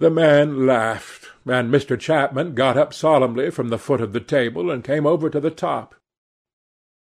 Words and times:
The 0.00 0.08
men 0.08 0.66
laughed, 0.66 1.28
and 1.44 1.70
Mr. 1.70 2.00
Chapman 2.00 2.54
got 2.54 2.78
up 2.78 2.94
solemnly 2.94 3.50
from 3.50 3.68
the 3.68 3.76
foot 3.76 4.00
of 4.00 4.14
the 4.14 4.20
table 4.20 4.70
and 4.70 4.82
came 4.82 5.06
over 5.06 5.28
to 5.28 5.40
the 5.40 5.50
top. 5.50 5.94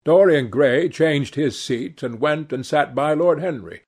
Dorian 0.05 0.49
Gray 0.49 0.89
changed 0.89 1.35
his 1.35 1.59
seat 1.59 2.05
and 2.05 2.21
went 2.21 2.53
and 2.53 2.65
sat 2.65 2.95
by 2.95 3.13
Lord 3.13 3.41
Henry. 3.41 3.81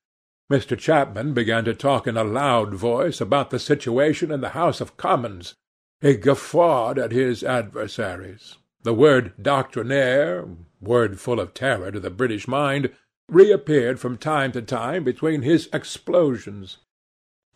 Mr. 0.51 0.77
Chapman 0.77 1.35
began 1.35 1.65
to 1.67 1.73
talk 1.73 2.09
in 2.09 2.17
a 2.17 2.25
loud 2.25 2.75
voice 2.75 3.21
about 3.21 3.51
the 3.51 3.61
situation 3.61 4.33
in 4.33 4.41
the 4.41 4.59
House 4.59 4.81
of 4.81 4.97
Commons. 4.97 5.55
He 6.01 6.17
guffawed 6.17 6.99
at 6.99 7.13
his 7.13 7.45
adversaries. 7.45 8.57
The 8.83 8.93
word 8.93 9.35
doctrinaire, 9.41 10.49
word 10.81 11.21
full 11.21 11.39
of 11.39 11.55
terror 11.55 11.93
to 11.93 12.01
the 12.01 12.11
British 12.11 12.49
mind, 12.49 12.91
reappeared 13.29 14.01
from 14.01 14.19
time 14.19 14.51
to 14.51 14.63
time 14.63 15.05
between 15.05 15.43
his 15.43 15.69
explosions. 15.73 16.79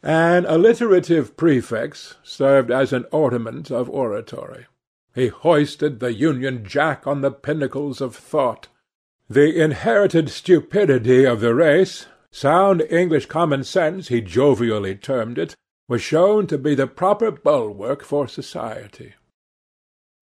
An 0.03 0.47
alliterative 0.47 1.37
prefix 1.37 2.17
served 2.23 2.71
as 2.71 2.93
an 2.93 3.05
ornament 3.13 3.71
of 3.71 3.91
oratory. 3.91 4.67
He 5.15 5.29
hoisted 5.29 6.01
the 6.01 6.15
Union 6.15 6.65
Jack 6.65 7.07
on 7.07 7.21
the 7.21 7.31
pinnacles 7.31 8.01
of 8.01 8.17
thought. 8.17 8.69
The 9.29 9.61
inherited 9.61 10.31
stupidity 10.31 11.25
of 11.25 11.41
the 11.41 11.55
race 11.55 12.07
Sound 12.33 12.83
English 12.91 13.27
common 13.27 13.65
sense, 13.65 14.09
he 14.09 14.21
jovially 14.21 14.95
termed 14.95 15.37
it, 15.37 15.57
was 15.89 16.01
shown 16.01 16.47
to 16.47 16.57
be 16.59 16.77
the 16.77 16.87
proper 16.87 17.33
bulwark 17.33 18.05
for 18.05 18.29
society. 18.29 19.15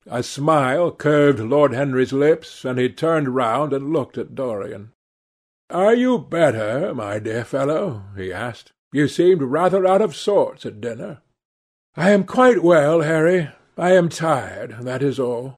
A 0.06 0.22
smile 0.22 0.91
curved 0.91 1.38
Lord 1.38 1.74
Henry's 1.74 2.14
lips, 2.14 2.64
and 2.64 2.78
he 2.78 2.88
turned 2.88 3.34
round 3.34 3.74
and 3.74 3.92
looked 3.92 4.16
at 4.16 4.34
Dorian. 4.34 4.92
"Are 5.69 5.95
you 5.95 6.19
better, 6.19 6.95
my 6.95 7.19
dear 7.19 7.45
fellow?" 7.45 8.05
he 8.16 8.33
asked. 8.33 8.72
"You 8.92 9.09
seemed 9.09 9.42
rather 9.42 9.87
out 9.87 10.01
of 10.01 10.16
sorts 10.16 10.65
at 10.65 10.80
dinner." 10.80 11.23
"I 11.97 12.10
am 12.10 12.24
quite 12.24 12.62
well, 12.62 13.02
Harry. 13.02 13.51
I 13.77 13.92
am 13.92 14.09
tired, 14.09 14.77
that 14.80 15.03
is 15.03 15.20
all. 15.20 15.56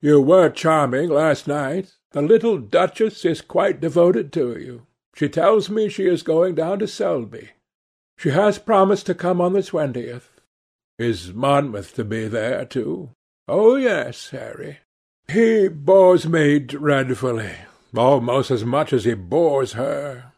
You 0.00 0.20
were 0.20 0.48
charming 0.48 1.10
last 1.10 1.46
night. 1.46 1.94
The 2.12 2.22
little 2.22 2.58
duchess 2.58 3.24
is 3.24 3.40
quite 3.40 3.80
devoted 3.80 4.32
to 4.32 4.58
you. 4.58 4.86
She 5.14 5.28
tells 5.28 5.68
me 5.68 5.88
she 5.88 6.06
is 6.06 6.22
going 6.22 6.54
down 6.54 6.78
to 6.78 6.86
Selby. 6.86 7.50
She 8.16 8.30
has 8.30 8.58
promised 8.58 9.06
to 9.06 9.14
come 9.14 9.40
on 9.40 9.52
the 9.52 9.62
twentieth. 9.62 10.40
Is 10.98 11.32
Monmouth 11.32 11.94
to 11.94 12.04
be 12.04 12.28
there 12.28 12.64
too? 12.64 13.10
Oh, 13.48 13.76
yes, 13.76 14.30
Harry. 14.30 14.78
He 15.28 15.68
bores 15.68 16.26
me 16.26 16.58
dreadfully, 16.58 17.56
almost 17.96 18.50
as 18.50 18.64
much 18.64 18.92
as 18.92 19.04
he 19.04 19.14
bores 19.14 19.72
her. 19.72 20.32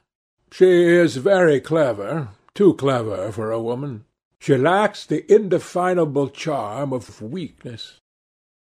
She 0.52 0.84
is 0.84 1.16
very 1.16 1.62
clever, 1.62 2.28
too 2.52 2.74
clever 2.74 3.32
for 3.32 3.50
a 3.50 3.62
woman. 3.62 4.04
She 4.38 4.54
lacks 4.58 5.06
the 5.06 5.24
indefinable 5.32 6.28
charm 6.28 6.92
of 6.92 7.22
weakness. 7.22 8.00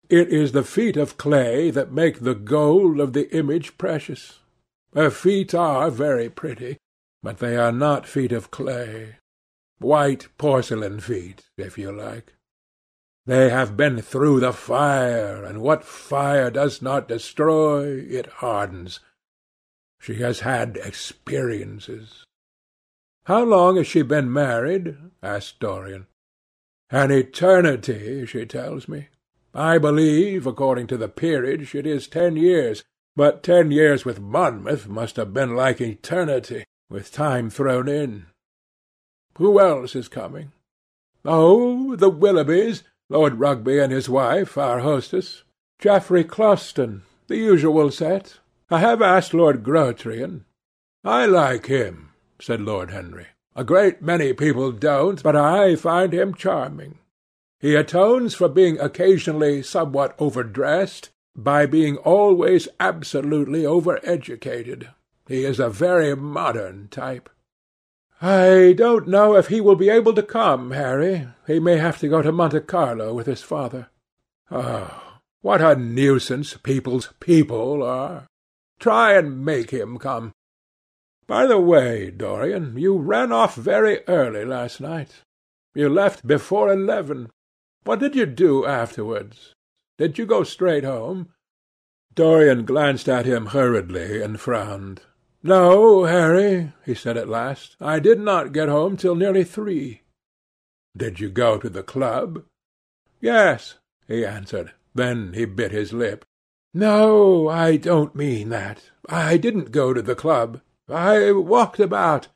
It 0.08 0.28
is 0.28 0.52
the 0.52 0.62
feet 0.62 0.96
of 0.96 1.16
clay 1.16 1.70
that 1.70 1.90
make 1.90 2.20
the 2.20 2.36
gold 2.36 3.00
of 3.00 3.12
the 3.12 3.28
image 3.36 3.76
precious. 3.76 4.38
Her 4.94 5.10
feet 5.10 5.52
are 5.52 5.90
very 5.90 6.30
pretty, 6.30 6.76
but 7.24 7.38
they 7.38 7.56
are 7.56 7.72
not 7.72 8.06
feet 8.06 8.30
of 8.30 8.52
clay. 8.52 9.16
White 9.78 10.28
porcelain 10.38 11.00
feet, 11.00 11.42
if 11.58 11.76
you 11.76 11.90
like. 11.90 12.34
They 13.26 13.50
have 13.50 13.76
been 13.76 14.00
through 14.00 14.38
the 14.38 14.52
fire, 14.52 15.42
and 15.42 15.60
what 15.60 15.82
fire 15.82 16.50
does 16.50 16.80
not 16.80 17.08
destroy, 17.08 17.96
it 18.08 18.26
hardens. 18.26 19.00
She 20.04 20.16
has 20.16 20.40
had 20.40 20.76
experiences. 20.76 22.24
How 23.24 23.42
long 23.42 23.78
has 23.78 23.86
she 23.86 24.02
been 24.02 24.30
married? 24.30 24.98
asked 25.22 25.60
Dorian. 25.60 26.08
An 26.90 27.10
eternity, 27.10 28.26
she 28.26 28.44
tells 28.44 28.86
me. 28.86 29.08
I 29.54 29.78
believe, 29.78 30.46
according 30.46 30.88
to 30.88 30.98
the 30.98 31.08
peerage, 31.08 31.74
it 31.74 31.86
is 31.86 32.06
ten 32.06 32.36
years, 32.36 32.84
but 33.16 33.42
ten 33.42 33.70
years 33.70 34.04
with 34.04 34.20
Monmouth 34.20 34.86
must 34.88 35.16
have 35.16 35.32
been 35.32 35.56
like 35.56 35.80
eternity, 35.80 36.64
with 36.90 37.10
time 37.10 37.48
thrown 37.48 37.88
in. 37.88 38.26
Who 39.38 39.58
else 39.58 39.96
is 39.96 40.08
coming? 40.08 40.52
Oh, 41.24 41.96
the 41.96 42.10
Willoughbys, 42.10 42.82
Lord 43.08 43.40
Rugby 43.40 43.78
and 43.78 43.90
his 43.90 44.10
wife, 44.10 44.58
our 44.58 44.80
hostess. 44.80 45.44
Geoffrey 45.78 46.24
Clouston, 46.24 47.04
the 47.26 47.38
usual 47.38 47.90
set. 47.90 48.40
I 48.70 48.78
have 48.78 49.02
asked 49.02 49.34
Lord 49.34 49.62
Grotrian. 49.62 50.44
I 51.04 51.26
like 51.26 51.66
him, 51.66 52.10
said 52.40 52.60
Lord 52.60 52.90
Henry. 52.90 53.26
A 53.54 53.62
great 53.62 54.00
many 54.00 54.32
people 54.32 54.72
don't, 54.72 55.22
but 55.22 55.36
I 55.36 55.76
find 55.76 56.12
him 56.12 56.34
charming. 56.34 56.98
He 57.60 57.74
atones 57.74 58.34
for 58.34 58.48
being 58.48 58.80
occasionally 58.80 59.62
somewhat 59.62 60.14
overdressed, 60.18 61.10
by 61.36 61.66
being 61.66 61.96
always 61.98 62.68
absolutely 62.78 63.66
over-educated. 63.66 64.88
He 65.26 65.44
is 65.44 65.58
a 65.58 65.68
very 65.68 66.14
modern 66.14 66.88
type. 66.88 67.28
I 68.22 68.74
don't 68.76 69.08
know 69.08 69.36
if 69.36 69.48
he 69.48 69.60
will 69.60 69.76
be 69.76 69.88
able 69.88 70.14
to 70.14 70.22
come, 70.22 70.70
Harry. 70.70 71.28
He 71.46 71.58
may 71.58 71.76
have 71.76 71.98
to 71.98 72.08
go 72.08 72.22
to 72.22 72.32
Monte 72.32 72.60
Carlo 72.60 73.12
with 73.12 73.26
his 73.26 73.42
father. 73.42 73.88
Oh, 74.50 75.20
what 75.42 75.60
a 75.60 75.74
nuisance 75.76 76.56
people's 76.56 77.12
people 77.20 77.82
are! 77.82 78.26
Try 78.78 79.14
and 79.14 79.44
make 79.44 79.70
him 79.70 79.98
come. 79.98 80.32
By 81.26 81.46
the 81.46 81.60
way, 81.60 82.10
Dorian, 82.10 82.76
you 82.76 82.98
ran 82.98 83.32
off 83.32 83.54
very 83.54 84.06
early 84.06 84.44
last 84.44 84.80
night. 84.80 85.22
You 85.74 85.88
left 85.88 86.26
before 86.26 86.72
eleven. 86.72 87.30
What 87.84 87.98
did 87.98 88.14
you 88.14 88.26
do 88.26 88.66
afterwards? 88.66 89.54
Did 89.96 90.18
you 90.18 90.26
go 90.26 90.44
straight 90.44 90.84
home?" 90.84 91.28
Dorian 92.14 92.64
glanced 92.64 93.08
at 93.08 93.26
him 93.26 93.46
hurriedly 93.46 94.22
and 94.22 94.40
frowned. 94.40 95.02
"No, 95.42 96.04
Harry," 96.04 96.72
he 96.84 96.94
said 96.94 97.16
at 97.16 97.28
last. 97.28 97.76
"I 97.80 97.98
did 97.98 98.20
not 98.20 98.52
get 98.52 98.68
home 98.68 98.96
till 98.96 99.14
nearly 99.14 99.44
three." 99.44 100.02
"Did 100.96 101.20
you 101.20 101.28
go 101.28 101.58
to 101.58 101.68
the 101.68 101.82
club?" 101.82 102.44
"Yes," 103.20 103.78
he 104.06 104.24
answered. 104.24 104.72
Then 104.94 105.32
he 105.32 105.44
bit 105.44 105.72
his 105.72 105.92
lip. 105.92 106.24
"No, 106.76 107.48
I 107.48 107.76
don't 107.76 108.16
mean 108.16 108.48
that. 108.48 108.90
I 109.08 109.36
didn't 109.36 109.70
go 109.70 109.94
to 109.94 110.02
the 110.02 110.16
club. 110.16 110.60
I 110.88 111.30
walked 111.30 111.78
about. 111.78 112.26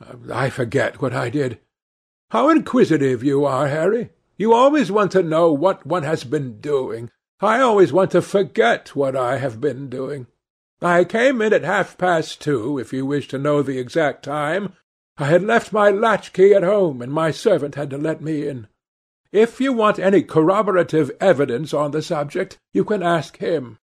Uh, 0.00 0.14
I 0.32 0.48
forget 0.48 1.02
what 1.02 1.12
I 1.12 1.28
did. 1.28 1.58
How 2.30 2.50
inquisitive 2.50 3.24
you 3.24 3.44
are, 3.44 3.66
Harry! 3.66 4.10
You 4.36 4.52
always 4.52 4.92
want 4.92 5.10
to 5.12 5.22
know 5.24 5.52
what 5.52 5.84
one 5.84 6.04
has 6.04 6.22
been 6.22 6.60
doing. 6.60 7.10
I 7.40 7.60
always 7.60 7.92
want 7.92 8.12
to 8.12 8.22
forget 8.22 8.94
what 8.94 9.16
I 9.16 9.38
have 9.38 9.60
been 9.60 9.88
doing. 9.88 10.28
I 10.80 11.04
came 11.04 11.42
in 11.42 11.52
at 11.52 11.64
half-past 11.64 12.40
two, 12.40 12.78
if 12.78 12.92
you 12.92 13.04
wish 13.04 13.26
to 13.28 13.38
know 13.38 13.60
the 13.60 13.78
exact 13.78 14.24
time. 14.24 14.74
I 15.18 15.26
had 15.26 15.42
left 15.42 15.72
my 15.72 15.90
latch-key 15.90 16.54
at 16.54 16.62
home, 16.62 17.02
and 17.02 17.12
my 17.12 17.30
servant 17.30 17.74
had 17.74 17.90
to 17.90 17.98
let 17.98 18.20
me 18.20 18.46
in. 18.46 18.68
If 19.34 19.60
you 19.60 19.72
want 19.72 19.98
any 19.98 20.22
corroborative 20.22 21.10
evidence 21.20 21.74
on 21.74 21.90
the 21.90 22.02
subject, 22.02 22.56
you 22.72 22.84
can 22.84 23.02
ask 23.02 23.38
him." 23.38 23.78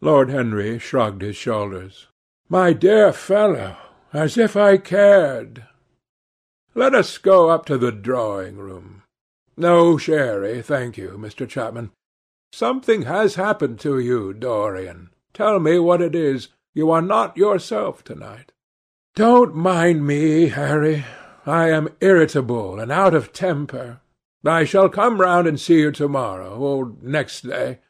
Lord 0.00 0.30
Henry 0.30 0.78
shrugged 0.78 1.20
his 1.20 1.36
shoulders. 1.36 2.08
"My 2.48 2.72
dear 2.72 3.12
fellow, 3.12 3.76
as 4.14 4.38
if 4.38 4.56
I 4.56 4.78
cared! 4.78 5.66
Let 6.74 6.94
us 6.94 7.18
go 7.18 7.50
up 7.50 7.66
to 7.66 7.76
the 7.76 7.92
drawing-room. 7.92 9.02
No 9.54 9.98
sherry, 9.98 10.62
thank 10.62 10.96
you, 10.96 11.10
Mr. 11.18 11.46
Chapman. 11.46 11.90
Something 12.50 13.02
has 13.02 13.34
happened 13.34 13.80
to 13.80 13.98
you, 13.98 14.32
Dorian. 14.32 15.10
Tell 15.34 15.60
me 15.60 15.78
what 15.78 16.00
it 16.00 16.14
is. 16.14 16.48
You 16.72 16.90
are 16.90 17.02
not 17.02 17.36
yourself 17.36 18.02
to-night. 18.04 18.50
Don't 19.14 19.54
mind 19.54 20.06
me, 20.06 20.48
Harry. 20.48 21.04
I 21.44 21.68
am 21.68 21.90
irritable 22.00 22.80
and 22.80 22.90
out 22.90 23.12
of 23.12 23.34
temper. 23.34 24.00
I 24.44 24.64
shall 24.64 24.88
come 24.88 25.20
round 25.20 25.46
and 25.46 25.60
see 25.60 25.80
you 25.80 25.92
to-morrow, 25.92 26.58
or 26.58 26.92
next 27.02 27.42
day. 27.42 27.80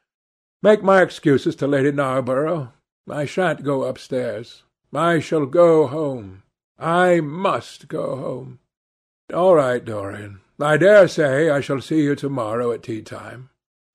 Make 0.62 0.82
my 0.82 1.00
excuses 1.00 1.54
to 1.56 1.66
Lady 1.66 1.92
Narborough. 1.92 2.72
I 3.08 3.24
shan't 3.24 3.62
go 3.62 3.84
upstairs. 3.84 4.64
I 4.92 5.20
shall 5.20 5.46
go 5.46 5.86
home. 5.86 6.42
I 6.78 7.20
must 7.20 7.88
go 7.88 8.16
home. 8.16 8.58
All 9.32 9.54
right, 9.54 9.84
Dorian. 9.84 10.40
I 10.60 10.76
dare 10.76 11.08
say 11.08 11.48
I 11.48 11.60
shall 11.60 11.80
see 11.80 12.02
you 12.02 12.14
to-morrow 12.16 12.72
at 12.72 12.82
tea-time. 12.82 13.50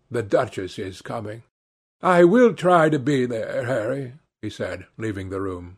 The 0.10 0.24
Duchess 0.24 0.80
is 0.80 1.02
coming. 1.02 1.44
I 2.02 2.24
will 2.24 2.54
try 2.54 2.90
to 2.90 3.00
be 3.00 3.26
there, 3.26 3.66
Harry, 3.66 4.14
he 4.42 4.50
said, 4.50 4.86
leaving 4.98 5.30
the 5.30 5.42
room. 5.42 5.78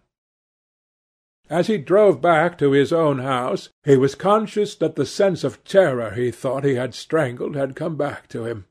As 1.50 1.68
he 1.68 1.78
drove 1.78 2.22
back 2.22 2.58
to 2.58 2.72
his 2.72 2.92
own 2.92 3.20
house, 3.20 3.70
he 3.86 3.96
was 3.96 4.16
conscious 4.16 4.76
that 4.76 4.96
the 4.96 5.06
sense 5.06 5.44
of 5.44 5.64
terror 5.64 6.12
he 6.12 6.30
thought 6.30 6.66
he 6.66 6.76
had 6.76 6.94
strangled 6.94 7.56
had 7.56 7.76
come 7.76 7.96
back 7.96 8.28
to 8.30 8.46
him. 8.46 8.66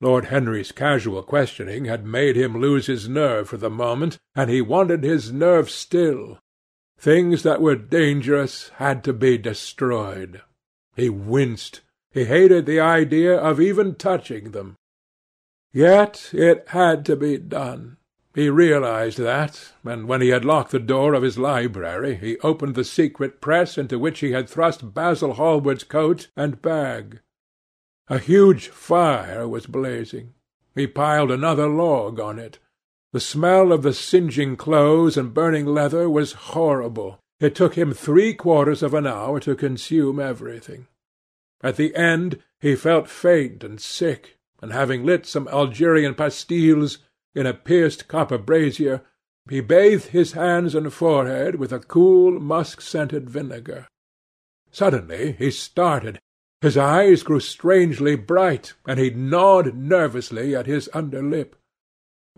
Lord 0.00 0.26
Henry's 0.26 0.72
casual 0.72 1.22
questioning 1.22 1.84
had 1.84 2.06
made 2.06 2.36
him 2.36 2.56
lose 2.56 2.86
his 2.86 3.08
nerve 3.08 3.48
for 3.48 3.56
the 3.56 3.70
moment, 3.70 4.18
and 4.34 4.48
he 4.48 4.62
wanted 4.62 5.02
his 5.02 5.32
nerve 5.32 5.68
still. 5.68 6.38
Things 6.96 7.42
that 7.42 7.60
were 7.60 7.76
dangerous 7.76 8.70
had 8.76 9.02
to 9.04 9.12
be 9.12 9.36
destroyed. 9.36 10.42
He 10.96 11.08
winced. 11.08 11.80
He 12.12 12.24
hated 12.24 12.66
the 12.66 12.80
idea 12.80 13.36
of 13.36 13.60
even 13.60 13.94
touching 13.94 14.52
them. 14.52 14.76
Yet 15.72 16.30
it 16.32 16.68
had 16.68 17.04
to 17.06 17.16
be 17.16 17.36
done. 17.36 17.96
He 18.34 18.48
realized 18.48 19.18
that, 19.18 19.72
and 19.84 20.06
when 20.06 20.20
he 20.20 20.28
had 20.28 20.44
locked 20.44 20.70
the 20.70 20.78
door 20.78 21.14
of 21.14 21.22
his 21.22 21.38
library, 21.38 22.14
he 22.14 22.38
opened 22.40 22.76
the 22.76 22.84
secret 22.84 23.40
press 23.40 23.76
into 23.76 23.98
which 23.98 24.20
he 24.20 24.30
had 24.30 24.48
thrust 24.48 24.94
Basil 24.94 25.34
Hallward's 25.34 25.82
coat 25.82 26.28
and 26.36 26.62
bag. 26.62 27.20
A 28.08 28.18
huge 28.18 28.68
fire 28.68 29.48
was 29.48 29.66
blazing. 29.66 30.34
He 30.74 30.86
piled 30.86 31.30
another 31.30 31.68
log 31.68 32.20
on 32.20 32.38
it. 32.38 32.60
The 33.12 33.20
smell 33.20 33.72
of 33.72 33.82
the 33.82 33.92
singeing 33.92 34.56
clothes 34.56 35.16
and 35.16 35.34
burning 35.34 35.66
leather 35.66 36.08
was 36.08 36.32
horrible. 36.32 37.18
It 37.40 37.56
took 37.56 37.74
him 37.74 37.92
three 37.92 38.34
quarters 38.34 38.82
of 38.82 38.94
an 38.94 39.06
hour 39.06 39.40
to 39.40 39.56
consume 39.56 40.20
everything. 40.20 40.86
At 41.62 41.76
the 41.76 41.94
end 41.96 42.40
he 42.60 42.76
felt 42.76 43.08
faint 43.08 43.64
and 43.64 43.80
sick, 43.80 44.38
and 44.62 44.72
having 44.72 45.04
lit 45.04 45.26
some 45.26 45.48
Algerian 45.48 46.14
pastilles 46.14 46.98
in 47.34 47.46
a 47.46 47.54
pierced 47.54 48.08
copper 48.08 48.38
brazier, 48.38 49.02
he 49.48 49.60
bathed 49.60 50.08
his 50.08 50.32
hands 50.32 50.74
and 50.74 50.92
forehead 50.92 51.56
with 51.56 51.72
a 51.72 51.80
cool 51.80 52.38
musk-scented 52.38 53.28
vinegar. 53.28 53.88
Suddenly 54.70 55.32
he 55.32 55.50
started. 55.50 56.20
His 56.60 56.76
eyes 56.76 57.22
grew 57.22 57.40
strangely 57.40 58.16
bright, 58.16 58.74
and 58.86 59.00
he 59.00 59.10
gnawed 59.10 59.74
nervously 59.74 60.54
at 60.54 60.66
his 60.66 60.88
under 60.92 61.22
lip. 61.22 61.56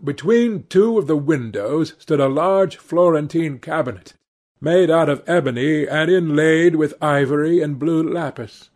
Between 0.03 0.63
two 0.67 0.97
of 0.97 1.07
the 1.07 1.17
windows 1.17 1.93
stood 1.99 2.19
a 2.19 2.27
large 2.27 2.77
Florentine 2.77 3.59
cabinet, 3.59 4.13
made 4.59 4.89
out 4.89 5.09
of 5.09 5.23
ebony 5.27 5.87
and 5.87 6.09
inlaid 6.09 6.75
with 6.75 6.95
ivory 7.01 7.61
and 7.61 7.77
blue 7.77 8.01
lapis. 8.01 8.69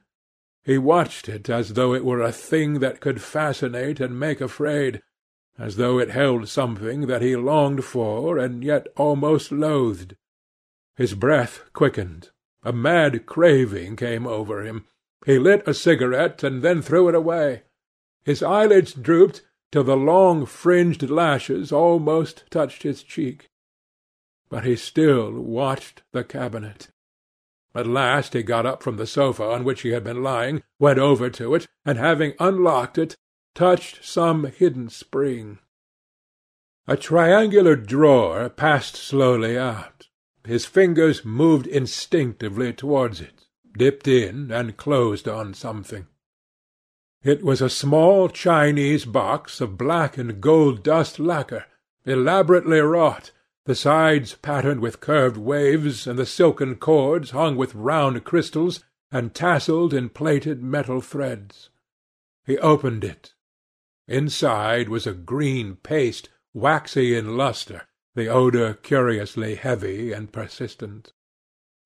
He 0.63 0.77
watched 0.77 1.29
it 1.29 1.49
as 1.49 1.73
though 1.73 1.93
it 1.93 2.05
were 2.05 2.21
a 2.21 2.31
thing 2.31 2.79
that 2.79 2.99
could 2.99 3.21
fascinate 3.21 3.99
and 3.99 4.19
make 4.19 4.41
afraid, 4.41 5.01
as 5.57 5.75
though 5.75 5.97
it 5.99 6.11
held 6.11 6.47
something 6.47 7.07
that 7.07 7.21
he 7.21 7.35
longed 7.35 7.83
for 7.83 8.37
and 8.37 8.63
yet 8.63 8.87
almost 8.95 9.51
loathed. 9.51 10.15
His 10.95 11.13
breath 11.13 11.61
quickened. 11.73 12.29
A 12.63 12.73
mad 12.73 13.25
craving 13.25 13.95
came 13.95 14.27
over 14.27 14.63
him. 14.63 14.85
He 15.25 15.39
lit 15.39 15.67
a 15.67 15.73
cigarette 15.73 16.43
and 16.43 16.61
then 16.61 16.81
threw 16.81 17.09
it 17.09 17.15
away. 17.15 17.63
His 18.23 18.43
eyelids 18.43 18.93
drooped 18.93 19.41
till 19.71 19.83
the 19.83 19.97
long 19.97 20.45
fringed 20.45 21.09
lashes 21.09 21.71
almost 21.71 22.43
touched 22.49 22.83
his 22.83 23.03
cheek. 23.03 23.49
But 24.49 24.63
he 24.63 24.75
still 24.75 25.31
watched 25.31 26.03
the 26.13 26.23
cabinet. 26.23 26.89
At 27.75 27.85
last 27.85 28.33
he 28.33 28.43
got 28.43 28.65
up 28.65 28.81
from 28.81 28.97
the 28.97 29.05
sofa 29.05 29.43
on 29.43 29.63
which 29.63 29.81
he 29.81 29.89
had 29.89 30.03
been 30.03 30.23
lying, 30.23 30.63
went 30.79 30.99
over 30.99 31.29
to 31.29 31.53
it, 31.55 31.67
and 31.85 31.97
having 31.97 32.33
unlocked 32.39 32.97
it, 32.97 33.17
touched 33.57 34.05
some 34.05 34.43
hidden 34.43 34.87
spring. 34.87 35.57
A 36.87 36.95
triangular 36.95 37.75
drawer 37.75 38.49
passed 38.49 38.95
slowly 38.95 39.57
out. 39.57 40.09
His 40.45 40.67
fingers 40.67 41.25
moved 41.25 41.65
instinctively 41.65 42.71
towards 42.71 43.19
it, 43.19 43.47
dipped 43.75 44.07
in, 44.07 44.51
and 44.51 44.77
closed 44.77 45.27
on 45.27 45.55
something. 45.55 46.05
It 47.23 47.43
was 47.43 47.59
a 47.59 47.67
small 47.67 48.29
Chinese 48.29 49.05
box 49.05 49.59
of 49.59 49.75
black 49.75 50.19
and 50.19 50.39
gold 50.39 50.83
dust 50.83 51.17
lacquer, 51.17 51.65
elaborately 52.05 52.79
wrought, 52.79 53.31
the 53.65 53.73
sides 53.73 54.35
patterned 54.35 54.81
with 54.81 54.99
curved 54.99 55.35
waves, 55.35 56.05
and 56.05 56.19
the 56.19 56.27
silken 56.27 56.75
cords 56.75 57.31
hung 57.31 57.55
with 57.55 57.73
round 57.73 58.23
crystals 58.23 58.83
and 59.11 59.33
tasselled 59.33 59.95
in 59.95 60.09
plaited 60.09 60.61
metal 60.61 61.01
threads. 61.01 61.71
He 62.45 62.59
opened 62.59 63.03
it. 63.03 63.33
Inside 64.07 64.87
was 64.87 65.05
a 65.05 65.13
green 65.13 65.75
paste, 65.75 66.29
waxy 66.53 67.15
in 67.15 67.35
lustre, 67.35 67.87
the 68.15 68.27
odour 68.27 68.73
curiously 68.73 69.55
heavy 69.55 70.13
and 70.13 70.31
persistent. 70.31 71.13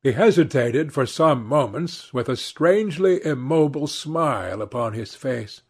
He 0.03 0.13
hesitated 0.13 0.93
for 0.93 1.05
some 1.05 1.45
moments, 1.45 2.13
with 2.13 2.29
a 2.29 2.35
strangely 2.35 3.23
immobile 3.25 3.87
smile 3.87 4.61
upon 4.61 4.93
his 4.93 5.15
face. 5.15 5.61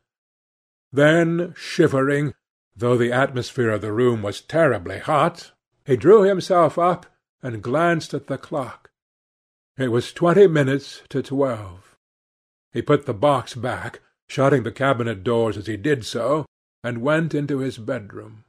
Then, 0.92 1.54
shivering, 1.56 2.34
though 2.76 2.98
the 2.98 3.12
atmosphere 3.12 3.70
of 3.70 3.82
the 3.82 3.92
room 3.92 4.22
was 4.22 4.42
terribly 4.42 5.00
hot, 5.00 5.52
he 5.86 5.98
drew 5.98 6.24
himself 6.24 6.78
up 6.78 7.06
and 7.42 7.64
glanced 7.64 8.14
at 8.14 8.28
the 8.28 8.38
clock. 8.38 8.92
It 9.78 9.90
was 9.90 10.14
twenty 10.14 10.48
minutes 10.48 11.02
to 11.10 11.22
twelve. 11.22 11.96
He 12.72 12.82
put 12.82 13.06
the 13.06 13.14
box 13.14 13.56
back, 13.56 14.02
shutting 14.32 14.64
the 14.64 14.72
cabinet 14.72 15.26
doors 15.26 15.58
as 15.58 15.68
he 15.68 15.76
did 15.76 16.06
so, 16.06 16.46
and 16.86 17.02
went 17.02 17.36
into 17.36 17.58
his 17.58 17.78
bedroom. 17.78 18.46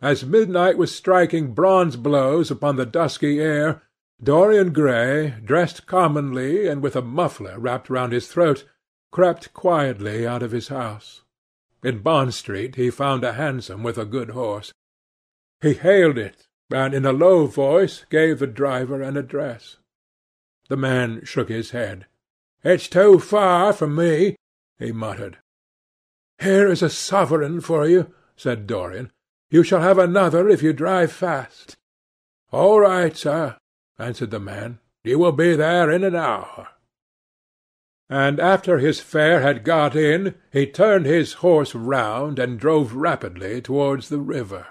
As 0.00 0.24
midnight 0.24 0.78
was 0.78 0.94
striking 0.94 1.52
bronze 1.52 1.96
blows 1.96 2.48
upon 2.48 2.76
the 2.76 2.86
dusky 2.86 3.40
air, 3.40 3.82
Dorian 4.22 4.72
Gray, 4.72 5.34
dressed 5.44 5.88
commonly 5.88 6.68
and 6.68 6.80
with 6.80 6.94
a 6.94 7.02
muffler 7.02 7.58
wrapped 7.58 7.90
round 7.90 8.12
his 8.12 8.28
throat, 8.28 8.64
crept 9.10 9.52
quietly 9.52 10.24
out 10.24 10.44
of 10.44 10.52
his 10.52 10.68
house. 10.68 11.22
In 11.82 11.98
Bond 11.98 12.32
Street 12.32 12.76
he 12.76 12.88
found 12.88 13.24
a 13.24 13.32
hansom 13.32 13.82
with 13.82 13.98
a 13.98 14.04
good 14.04 14.30
horse. 14.30 14.72
He 15.60 15.74
hailed 15.74 16.18
it, 16.18 16.46
and 16.70 16.94
in 16.94 17.04
a 17.04 17.12
low 17.12 17.46
voice 17.46 18.04
gave 18.08 18.38
the 18.38 18.46
driver 18.46 19.02
an 19.02 19.16
address. 19.16 19.78
The 20.68 20.76
man 20.76 21.24
shook 21.24 21.48
his 21.48 21.72
head. 21.72 22.06
"It's 22.62 22.88
too 22.88 23.18
far 23.18 23.72
for 23.72 23.86
me," 23.86 24.36
he 24.78 24.92
muttered. 24.92 25.38
"Here 26.38 26.68
is 26.68 26.82
a 26.82 26.90
sovereign 26.90 27.60
for 27.60 27.86
you," 27.86 28.12
said 28.36 28.66
Dorian. 28.66 29.10
"You 29.50 29.62
shall 29.62 29.80
have 29.80 29.98
another 29.98 30.48
if 30.48 30.62
you 30.62 30.72
drive 30.72 31.10
fast." 31.10 31.76
"All 32.50 32.80
right, 32.80 33.16
sir," 33.16 33.56
answered 33.98 34.30
the 34.30 34.40
man. 34.40 34.78
"You 35.04 35.18
will 35.18 35.32
be 35.32 35.56
there 35.56 35.90
in 35.90 36.04
an 36.04 36.14
hour." 36.14 36.68
And 38.10 38.40
after 38.40 38.78
his 38.78 39.00
fare 39.00 39.40
had 39.40 39.64
got 39.64 39.94
in, 39.94 40.34
he 40.52 40.66
turned 40.66 41.06
his 41.06 41.34
horse 41.34 41.74
round 41.74 42.38
and 42.38 42.58
drove 42.58 42.94
rapidly 42.94 43.62
towards 43.62 44.08
the 44.08 44.18
river. 44.18 44.66